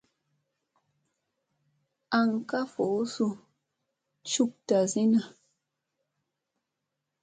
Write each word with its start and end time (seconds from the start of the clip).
Aŋ 2.19 2.29
ka 2.49 2.59
voo 2.71 2.99
su 3.13 3.27
cuk 4.31 4.51
ta 4.67 4.77
si 4.91 5.03
na. 5.11 5.21